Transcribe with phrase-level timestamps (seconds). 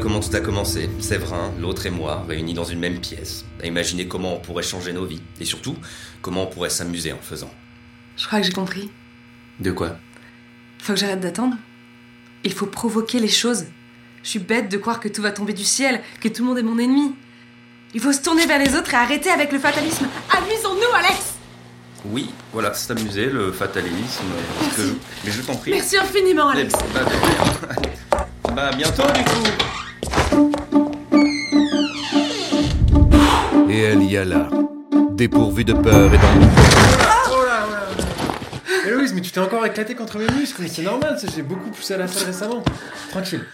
[0.00, 4.36] tout a commencé, Séverin, l'autre et moi, réunis dans une même pièce, à imaginer comment
[4.36, 5.76] on pourrait changer nos vies, et surtout,
[6.22, 7.50] comment on pourrait s'amuser en faisant.
[8.16, 8.90] Je crois que j'ai compris.
[9.60, 9.96] De quoi?
[10.78, 11.56] Faut que j'arrête d'attendre.
[12.44, 13.66] Il faut provoquer les choses.
[14.22, 16.58] Je suis bête de croire que tout va tomber du ciel, que tout le monde
[16.58, 17.14] est mon ennemi.
[17.94, 20.06] Il faut se tourner vers les autres et arrêter avec le fatalisme.
[20.30, 21.34] Amusons-nous, Alex
[22.06, 24.24] Oui, voilà, s'amuser, le fatalisme.
[24.76, 24.94] que
[25.24, 25.72] Mais je t'en prie.
[25.72, 26.74] Merci infiniment, Alex.
[26.94, 27.00] Bah,
[28.54, 29.69] bah, à bientôt du coup.
[33.68, 34.48] Et elle y alla,
[35.12, 36.46] dépourvue de peur et d'ennui.
[37.30, 38.86] Oh là, là.
[38.86, 41.94] Héloïse, mais tu t'es encore éclaté contre mes muscles, mais c'est normal, j'ai beaucoup poussé
[41.94, 42.62] à la salle récemment.
[43.10, 43.44] Tranquille.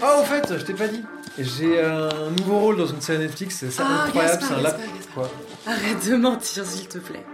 [0.00, 1.02] Ah, au fait, je t'ai pas dit.
[1.38, 4.80] J'ai un nouveau rôle dans une série Netflix, c'est ça Ah, incroyable, c'est un lap.
[5.14, 5.30] Quoi
[5.66, 7.24] Arrête de mentir, s'il te plaît.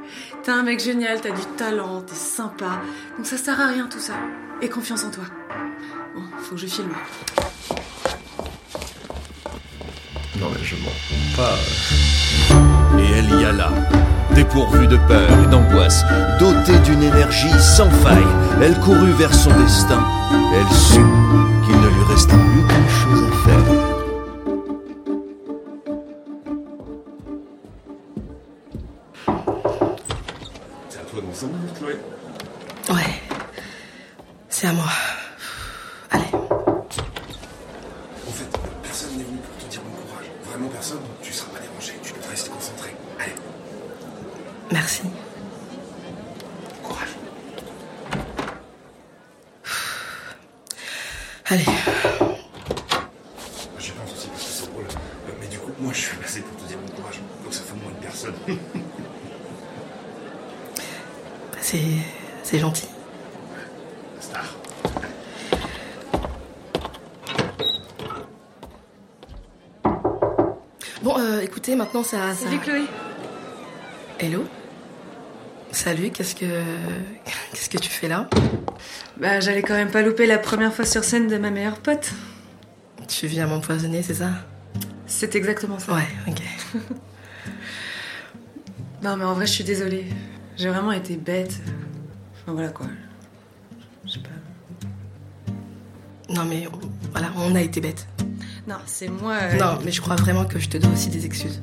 [0.42, 2.80] T'es un mec génial, t'as du talent, t'es sympa.
[3.16, 4.14] Donc ça sert à rien tout ça.
[4.60, 5.24] Et confiance en toi.
[6.14, 6.92] Bon, faut que je filme.
[10.40, 11.56] Non, mais je mens pas.
[13.00, 13.70] Et elle y alla,
[14.34, 16.04] dépourvue de peur et d'angoisse,
[16.38, 18.26] dotée d'une énergie sans faille.
[18.62, 20.02] Elle courut vers son destin.
[20.54, 21.04] Elle sut
[21.64, 23.64] qu'il ne lui restait plus qu'une chose à faire.
[30.88, 31.96] C'est à toi dans 5 minutes, Chloé.
[32.90, 33.20] Ouais.
[34.48, 34.84] C'est à moi.
[36.10, 36.24] Allez.
[36.32, 36.86] En
[38.32, 40.26] fait, personne n'est venu pour te dire bon courage.
[40.44, 41.00] Vraiment personne.
[41.22, 41.92] Tu seras pas dérangé.
[42.02, 42.94] Tu dois rester concentré.
[43.20, 43.34] Allez,
[44.72, 45.02] Merci.
[46.82, 47.08] courage.
[51.50, 51.64] Allez.
[53.78, 54.84] J'y pense aussi parce que c'est drôle.
[54.84, 57.20] Euh, Mais du coup, moi, je suis passé pour te dire bon courage.
[57.42, 58.34] Donc ça fait moins une personne.
[61.60, 61.80] C'est.
[62.42, 62.88] C'est gentil.
[64.20, 64.44] Star.
[71.02, 72.34] Bon, euh, écoutez, maintenant ça.
[72.34, 72.44] ça...
[72.46, 72.82] Salut Chloé.
[74.18, 74.44] Hello?
[75.78, 76.44] Salut, qu'est-ce que.
[77.52, 78.28] Qu'est-ce que tu fais là?
[79.16, 82.10] Bah, j'allais quand même pas louper la première fois sur scène de ma meilleure pote.
[83.06, 84.30] Tu viens m'empoisonner, c'est ça?
[85.06, 85.94] C'est exactement ça.
[85.94, 86.42] Ouais, ok.
[89.04, 90.06] Non, mais en vrai, je suis désolée.
[90.56, 91.60] J'ai vraiment été bête.
[92.42, 92.86] Enfin, voilà quoi.
[94.04, 95.54] Je sais pas.
[96.34, 96.66] Non, mais
[97.12, 98.08] voilà, on a été bêtes.
[98.66, 99.34] Non, c'est moi.
[99.40, 101.62] euh, Non, mais je crois vraiment que je te dois aussi des excuses.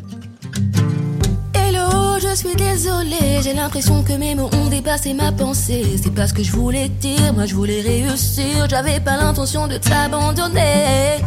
[2.17, 5.97] Je suis désolée, j'ai l'impression que mes mots ont dépassé ma pensée.
[6.01, 9.75] C'est pas ce que je voulais dire, moi je voulais réussir, j'avais pas l'intention de
[9.77, 11.17] t'abandonner.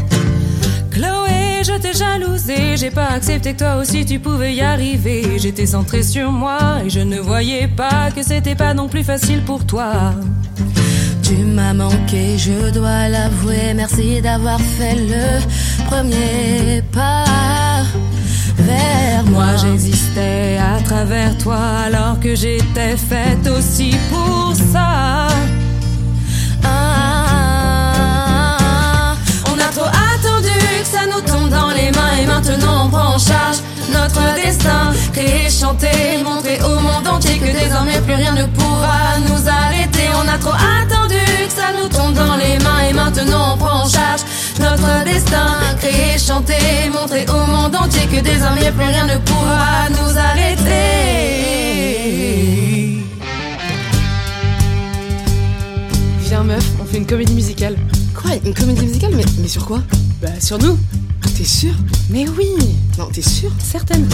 [0.91, 5.39] Chloé, je t'ai jalousée, j'ai pas accepté que toi aussi tu pouvais y arriver.
[5.39, 9.43] J'étais centrée sur moi et je ne voyais pas que c'était pas non plus facile
[9.43, 10.15] pour toi.
[11.23, 17.25] Tu m'as manqué, je dois l'avouer, merci d'avoir fait le premier pas
[18.57, 19.47] vers moi.
[19.47, 19.57] Moi
[21.09, 25.29] à travers toi alors que j'étais faite aussi pour ça.
[26.63, 28.19] Ah,
[29.47, 33.15] on a trop attendu que ça nous tombe dans les mains et maintenant on prend
[33.15, 33.57] en charge
[33.91, 34.93] notre destin.
[35.15, 40.11] Créer, chanter, montrer au monde entier que désormais plus rien ne pourra nous arrêter.
[40.15, 43.85] On a trop attendu que ça nous tombe dans les mains et maintenant on prend
[43.85, 44.21] en charge
[44.61, 45.57] notre destin.
[45.81, 50.98] Créer, chanter, montrer au monde entier que désormais plus rien ne pourra nous arrêter.
[56.99, 57.77] Une comédie musicale.
[58.21, 59.81] Quoi Une comédie musicale mais, mais sur quoi?
[60.21, 60.77] Bah, sur nous.
[61.37, 61.73] T'es sûr?
[62.11, 62.47] Mais oui,
[62.99, 63.51] Non, t'es sûr?
[63.63, 64.09] Certaine.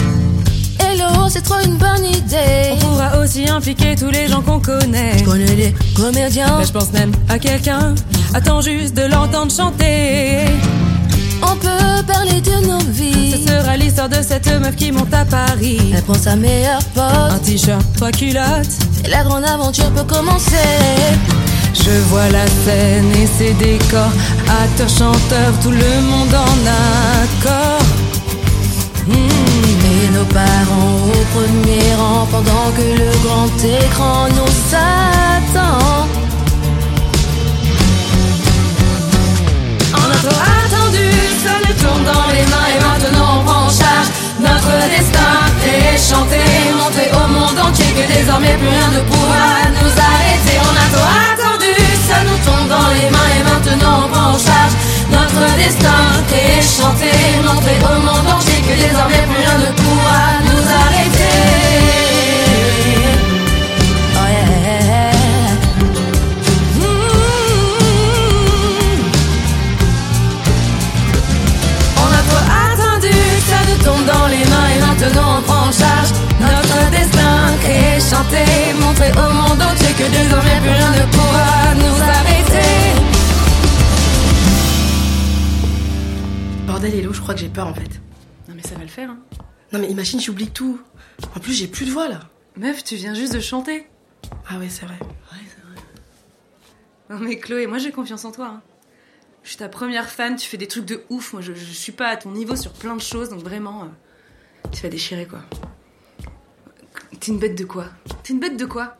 [0.79, 2.73] Hello, c'est trop une bonne idée.
[2.73, 5.17] On pourra aussi impliquer tous les gens qu'on connaît.
[5.17, 6.59] Je connais les comédiens.
[6.59, 7.95] Mais je pense même à quelqu'un.
[8.35, 10.41] Attends juste de l'entendre chanter.
[11.41, 13.45] On peut parler de nos Ce vies.
[13.47, 15.79] sera l'histoire de cette meuf qui monte à Paris.
[15.95, 17.41] Elle prend sa meilleure Un pote.
[17.43, 18.67] t-shirt, trois culottes.
[19.03, 20.55] Et la grande aventure peut commencer.
[21.83, 24.13] Je vois la scène et ses décors.
[24.63, 26.57] Acteurs, chanteurs, tout le monde en
[27.21, 27.85] accord.
[29.07, 29.45] Hmm.
[29.93, 36.07] Et nos parents au premier rang pendant que le grand écran nous attend.
[39.93, 41.07] On a trop attendu,
[41.43, 45.35] ça nous tourne dans les mains et maintenant on prend en charge notre destin.
[45.67, 49.64] Et chanter, montrer au monde entier que désormais plus rien ne pourra
[53.95, 54.73] et maintenant on prend en charge
[55.11, 55.89] notre destin.
[56.33, 57.11] Et chanter,
[57.43, 59.34] montrer au monde entier que désormais
[86.85, 87.89] Bordel, Hello, je crois que j'ai peur en fait.
[88.47, 89.17] Non mais ça va le faire, hein.
[89.71, 90.79] Non mais imagine, j'oublie tout.
[91.35, 92.19] En plus, j'ai plus de voix là.
[92.57, 93.87] Meuf, tu viens juste de chanter.
[94.47, 94.99] Ah ouais, c'est vrai.
[97.09, 98.47] Non mais Chloé, moi j'ai confiance en toi.
[98.47, 98.61] hein.
[99.43, 101.33] Je suis ta première fan, tu fais des trucs de ouf.
[101.33, 104.67] Moi je, je suis pas à ton niveau sur plein de choses, donc vraiment, euh,
[104.71, 105.39] tu vas déchirer quoi.
[107.19, 107.85] T'es une bête de quoi?
[108.21, 108.97] T'es une bête de quoi?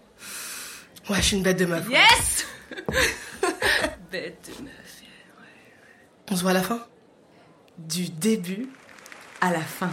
[1.10, 1.88] Ouais, je suis une bête de meuf.
[1.90, 2.48] Yes
[4.12, 4.72] Bête de meuf.
[6.32, 6.84] On se voit à la fin?
[7.78, 8.70] Du début
[9.42, 9.92] à la fin.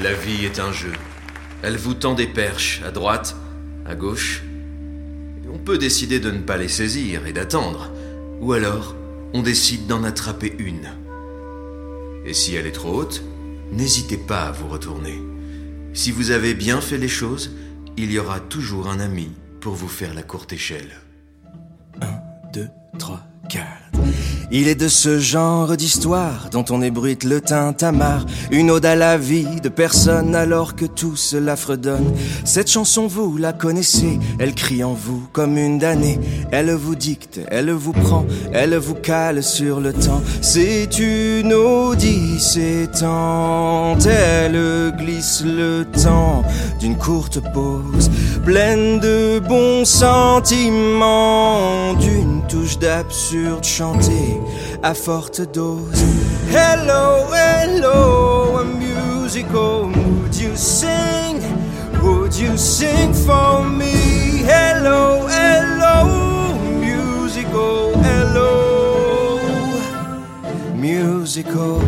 [0.00, 0.92] La vie est un jeu.
[1.62, 3.34] Elle vous tend des perches à droite,
[3.84, 4.44] à gauche.
[5.52, 7.90] On peut décider de ne pas les saisir et d'attendre.
[8.40, 8.94] Ou alors,
[9.34, 10.88] on décide d'en attraper une.
[12.24, 13.22] Et si elle est trop haute,
[13.72, 15.20] n'hésitez pas à vous retourner.
[15.94, 17.50] Si vous avez bien fait les choses,
[17.96, 20.92] il y aura toujours un ami pour vous faire la courte échelle.
[22.52, 23.87] 2, 3, 4.
[24.50, 28.24] Il est de ce genre d'histoire dont on ébruite le tintamarre.
[28.50, 32.14] Une ode à la vie de personne alors que tout cela fredonne.
[32.44, 36.18] Cette chanson, vous la connaissez, elle crie en vous comme une damnée.
[36.50, 40.22] Elle vous dicte, elle vous prend, elle vous cale sur le temps.
[40.40, 46.42] C'est une odyssée tente, elle glisse le temps
[46.80, 48.10] d'une courte pause,
[48.44, 53.64] pleine de bons sentiments, d'une touche d'absurde
[54.38, 56.04] chanté à forte dose.
[56.50, 59.90] Hello, hello, a musical.
[60.22, 61.42] Would you sing?
[62.02, 64.44] Would you sing for me?
[64.44, 66.27] Hello, hello,
[71.28, 71.78] musical.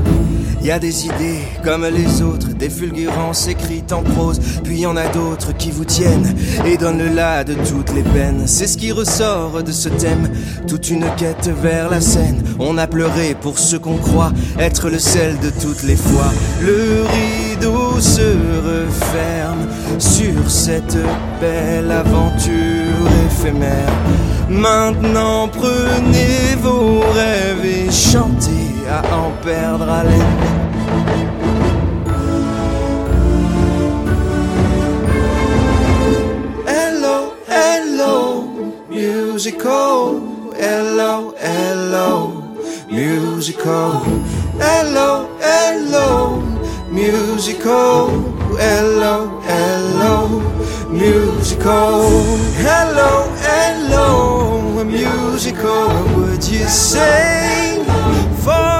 [0.62, 4.94] Y a des idées comme les autres, des fulgurances écrites en prose, puis y en
[4.94, 8.42] a d'autres qui vous tiennent et donnent le là de toutes les peines.
[8.46, 10.28] C'est ce qui ressort de ce thème,
[10.68, 12.42] toute une quête vers la scène.
[12.58, 16.30] On a pleuré pour ce qu'on croit être le sel de toutes les fois.
[16.60, 19.66] Le rideau se referme
[19.98, 20.98] sur cette
[21.40, 23.94] belle aventure éphémère.
[24.50, 30.24] Maintenant prenez vos rêves et chantez à en perdre haleine.
[36.66, 38.44] Hello, hello,
[38.88, 40.20] musical.
[40.58, 42.32] Hello, hello,
[42.90, 44.02] musical.
[44.58, 46.42] Hello, hello,
[46.90, 48.10] musical.
[48.58, 50.42] Hello, hello,
[50.90, 52.02] musical.
[52.66, 53.10] Hello,
[53.46, 55.88] hello, musical.
[56.16, 57.84] Would you sing
[58.44, 58.79] for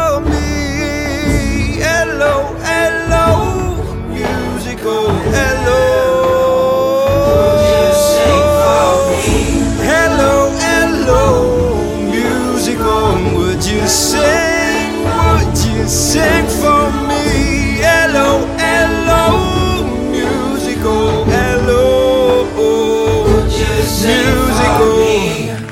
[24.07, 25.67] musical.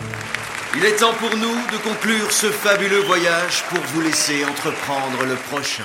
[0.76, 5.34] Il est temps pour nous de conclure ce fabuleux voyage pour vous laisser entreprendre le
[5.34, 5.84] prochain.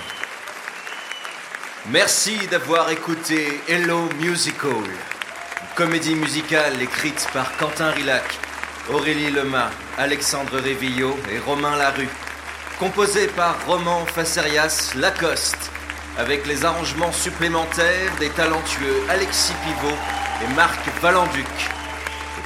[1.89, 8.38] Merci d'avoir écouté Hello Musical, une comédie musicale écrite par Quentin Rilac,
[8.93, 12.09] Aurélie Lemas, Alexandre Révillot et Romain Larue,
[12.79, 15.71] composée par Roman Facerias Lacoste,
[16.17, 19.97] avec les arrangements supplémentaires des talentueux Alexis Pivot
[20.43, 21.82] et Marc Valenduc.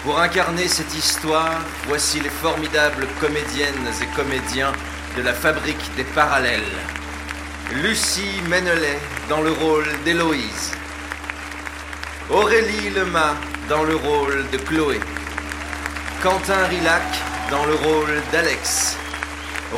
[0.08, 4.72] Pour incarner cette histoire, voici les formidables comédiennes et comédiens
[5.18, 6.78] de la Fabrique des Parallèles.
[7.84, 10.72] Lucie Menelet dans le rôle d'Héloïse.
[12.30, 13.36] Aurélie Lemas
[13.68, 15.02] dans le rôle de Chloé.
[16.24, 17.04] Quentin Rilac
[17.52, 18.96] dans le rôle d'Alex.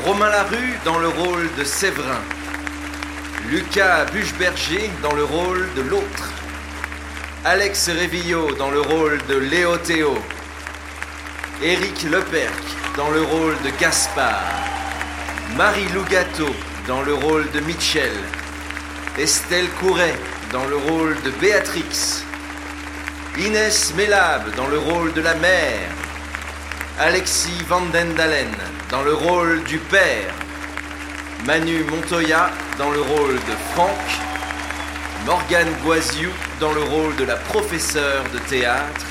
[0.05, 2.21] Romain Larue dans le rôle de Séverin.
[3.49, 6.38] Lucas Bucheberger dans le rôle de l'autre.
[7.45, 10.13] Alex Révillot dans le rôle de Léo Théo.
[11.63, 12.51] Éric Leperc
[12.97, 14.43] dans le rôle de Gaspard.
[15.55, 16.49] Marie Lougato
[16.85, 18.11] dans le rôle de Mitchell.
[19.17, 20.15] Estelle Couret
[20.51, 22.25] dans le rôle de Béatrix.
[23.37, 25.91] Inès Mellab dans le rôle de la mère.
[26.99, 28.53] Alexis Vandendalen
[28.91, 30.33] dans le rôle du père.
[31.45, 33.97] Manu Montoya dans le rôle de Franck,
[35.25, 39.05] Morgane Guaziou dans le rôle de la professeure de théâtre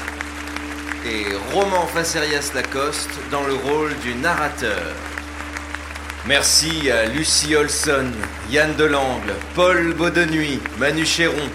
[1.07, 4.95] et Roman Facerias Lacoste dans le rôle du narrateur.
[6.27, 8.11] Merci à Lucie Olson,
[8.50, 11.49] Yann Delangle, Paul Baudenuy, Manu Chéron,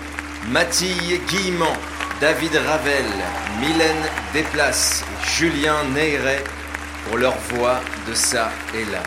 [0.50, 1.78] Mathilde Guillemant,
[2.22, 3.06] David Ravel,
[3.60, 6.44] Mylène Desplaces et Julien Neyret
[7.08, 9.04] pour leur voix de ça et là.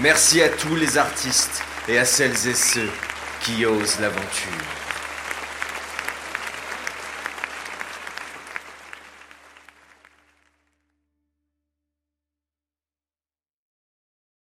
[0.00, 2.90] Merci à tous les artistes et à celles et ceux
[3.44, 4.83] qui osent l'aventure.